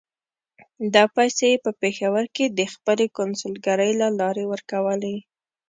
دا 0.93 1.03
پیسې 1.15 1.45
یې 1.51 1.57
په 1.65 1.71
پېښور 1.81 2.25
کې 2.35 2.45
د 2.47 2.59
خپلې 2.73 3.05
کونسلګرۍ 3.15 3.91
له 4.01 4.07
لارې 4.19 4.43
ورکولې. 4.51 5.15